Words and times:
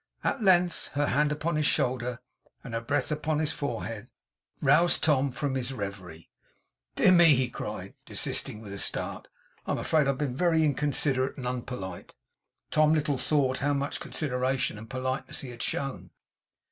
At 0.23 0.41
length, 0.41 0.87
her 0.93 1.05
hand 1.05 1.31
upon 1.31 1.57
his 1.57 1.67
shoulder, 1.67 2.21
and 2.63 2.73
her 2.73 2.81
breath 2.81 3.11
upon 3.11 3.37
his 3.37 3.51
forehead, 3.51 4.07
roused 4.59 5.03
Tom 5.03 5.29
from 5.31 5.53
his 5.53 5.71
reverie. 5.71 6.27
'Dear 6.95 7.11
me!' 7.11 7.35
he 7.35 7.51
cried, 7.51 7.93
desisting 8.07 8.61
with 8.61 8.73
a 8.73 8.79
start. 8.79 9.27
'I 9.67 9.73
am 9.73 9.77
afraid 9.77 10.07
I 10.07 10.09
have 10.09 10.17
been 10.17 10.35
very 10.35 10.63
inconsiderate 10.63 11.37
and 11.37 11.45
unpolite.' 11.45 12.15
Tom 12.71 12.93
little 12.93 13.19
thought 13.19 13.59
how 13.59 13.73
much 13.73 13.99
consideration 13.99 14.79
and 14.79 14.89
politeness 14.89 15.41
he 15.41 15.51
had 15.51 15.61
shown! 15.61 16.09